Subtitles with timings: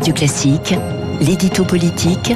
[0.00, 0.74] Radio Classique,
[1.20, 2.32] l'édito politique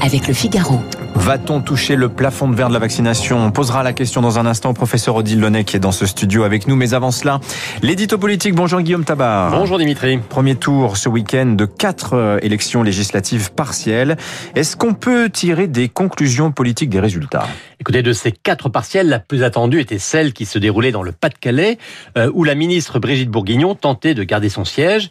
[0.00, 0.80] avec le Figaro.
[1.14, 3.38] Va-t-on toucher le plafond de verre de la vaccination?
[3.38, 6.06] On posera la question dans un instant au professeur Odile Launay qui est dans ce
[6.06, 6.74] studio avec nous.
[6.74, 7.38] Mais avant cela,
[7.82, 8.56] l'édito politique.
[8.56, 9.52] Bonjour Guillaume Tabar.
[9.52, 10.18] Bonjour Dimitri.
[10.18, 14.16] Premier tour ce week-end de quatre euh, élections législatives partielles.
[14.56, 17.46] Est-ce qu'on peut tirer des conclusions politiques des résultats?
[17.78, 21.12] Écoutez, de ces quatre partielles, la plus attendue était celle qui se déroulait dans le
[21.12, 21.78] Pas-de-Calais,
[22.18, 25.10] euh, où la ministre Brigitte Bourguignon tentait de garder son siège.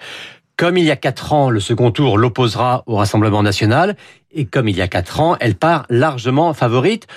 [0.56, 3.96] Comme il y a quatre ans, le second tour l'opposera au Rassemblement national,
[4.32, 7.08] et comme il y a quatre ans, elle part largement favorite.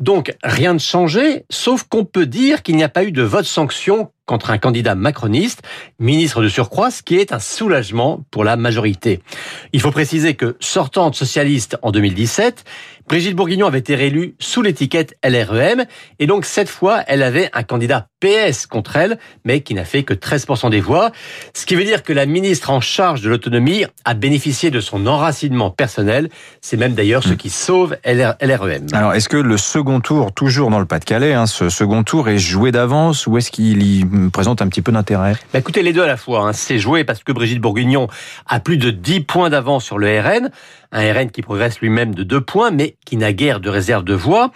[0.00, 3.44] Donc rien de changé, sauf qu'on peut dire qu'il n'y a pas eu de vote
[3.44, 5.62] sanction contre un candidat macroniste,
[5.98, 9.20] ministre de surcroît, ce qui est un soulagement pour la majorité.
[9.72, 12.64] Il faut préciser que, sortant de socialiste en 2017,
[13.06, 15.84] Brigitte Bourguignon avait été réélue sous l'étiquette LREM,
[16.18, 20.04] et donc cette fois, elle avait un candidat PS contre elle, mais qui n'a fait
[20.04, 21.12] que 13% des voix,
[21.52, 25.06] ce qui veut dire que la ministre en charge de l'autonomie a bénéficié de son
[25.06, 26.30] enracinement personnel.
[26.62, 28.86] C'est même d'ailleurs ce qui sauve LREM.
[28.92, 32.38] Alors, est-ce que le second tour, toujours dans le Pas-de-Calais, hein, ce second tour est
[32.38, 36.02] joué d'avance, ou est-ce qu'il y présente un petit peu d'intérêt bah Écoutez, les deux
[36.02, 36.48] à la fois.
[36.48, 36.52] Hein.
[36.52, 38.08] C'est joué parce que Brigitte Bourguignon
[38.46, 40.50] a plus de 10 points d'avance sur le RN,
[40.92, 44.14] un RN qui progresse lui-même de 2 points, mais qui n'a guère de réserve de
[44.14, 44.50] voix.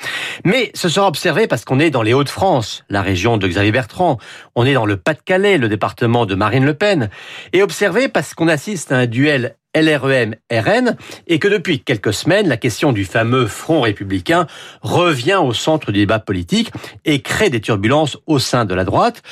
[0.45, 4.19] Mais ce sera observé parce qu'on est dans les Hauts-de-France, la région de Xavier Bertrand.
[4.55, 7.11] On est dans le Pas-de-Calais, le département de Marine Le Pen.
[7.53, 12.57] Et observé parce qu'on assiste à un duel LREM-RN et que depuis quelques semaines, la
[12.57, 14.47] question du fameux front républicain
[14.83, 16.71] revient au centre du débat politique
[17.05, 19.23] et crée des turbulences au sein de la droite.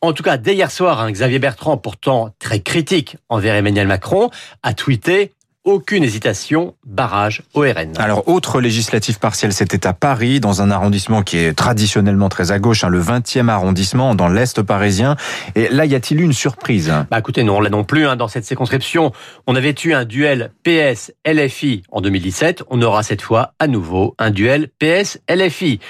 [0.00, 4.30] En tout cas, dès hier soir, hein, Xavier Bertrand, pourtant très critique envers Emmanuel Macron,
[4.62, 5.32] a tweeté
[5.68, 7.92] aucune hésitation, barrage au RN.
[7.98, 12.58] Alors, autre législative partielle, c'était à Paris, dans un arrondissement qui est traditionnellement très à
[12.58, 15.16] gauche, hein, le 20e arrondissement, dans l'Est parisien.
[15.56, 16.90] Et là, y a-t-il eu une surprise?
[17.10, 18.06] Bah écoutez, non, là non plus.
[18.06, 19.12] Hein, dans cette circonscription,
[19.46, 22.64] on avait eu un duel PS-LFI en 2017.
[22.70, 25.80] On aura cette fois à nouveau un duel PS-LFI.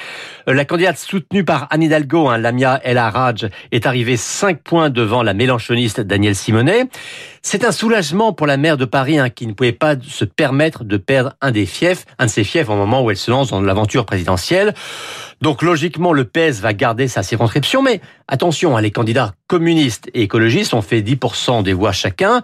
[0.48, 4.90] Euh, la candidate soutenue par Anne Hidalgo, hein, Lamia El Haraj, est arrivée 5 points
[4.90, 6.88] devant la mélanchoniste Danielle Simonet.
[7.42, 10.96] C'est un soulagement pour la maire de Paris qui ne pouvait pas se permettre de
[10.96, 13.60] perdre un des fiefs, un de ses fiefs au moment où elle se lance dans
[13.60, 14.74] l'aventure présidentielle.
[15.40, 20.22] Donc logiquement, le PS va garder sa circonscription, mais attention, hein, les candidats communistes et
[20.22, 22.42] écologistes ont fait 10% des voix chacun.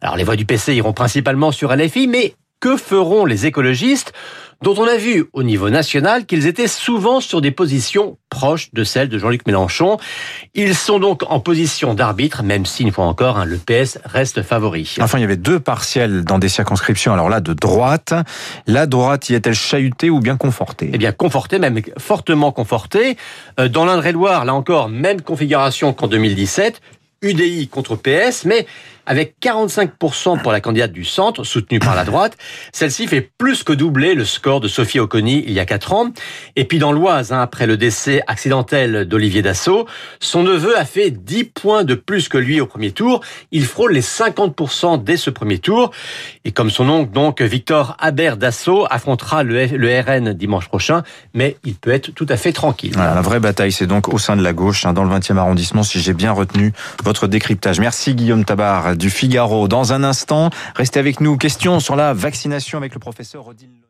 [0.00, 4.12] Alors les voix du PC iront principalement sur LFI, mais que feront les écologistes
[4.62, 8.84] dont on a vu au niveau national qu'ils étaient souvent sur des positions proches de
[8.84, 9.98] celles de Jean-Luc Mélenchon.
[10.54, 14.42] Ils sont donc en position d'arbitre, même si, une fois encore, hein, le PS reste
[14.42, 14.96] favori.
[15.00, 18.14] Enfin, il y avait deux partiels dans des circonscriptions, alors là, de droite.
[18.66, 20.90] La droite y est-elle chahutée ou bien confortée?
[20.92, 23.16] Eh bien, confortée, même fortement confortée.
[23.60, 26.80] Euh, dans l'Indre-et-Loire, là encore, même configuration qu'en 2017.
[27.22, 28.66] UDI contre PS, mais
[29.06, 32.36] avec 45% pour la candidate du centre, soutenue par la droite.
[32.72, 36.12] Celle-ci fait plus que doubler le score de Sophie Oconi il y a 4 ans.
[36.56, 39.86] Et puis dans l'Oise, hein, après le décès accidentel d'Olivier Dassault,
[40.20, 43.22] son neveu a fait 10 points de plus que lui au premier tour.
[43.52, 45.92] Il frôle les 50% dès ce premier tour.
[46.44, 49.66] Et comme son oncle, donc, Victor Haber Dassault affrontera le,
[50.00, 51.02] RN dimanche prochain,
[51.34, 52.92] mais il peut être tout à fait tranquille.
[52.96, 55.82] la vraie bataille, c'est donc au sein de la gauche, hein, dans le 20e arrondissement,
[55.82, 56.72] si j'ai bien retenu
[57.04, 57.80] votre décryptage.
[57.80, 59.68] Merci Guillaume Tabar du Figaro.
[59.68, 61.36] Dans un instant, restez avec nous.
[61.36, 63.85] Question sur la vaccination avec le professeur Odile.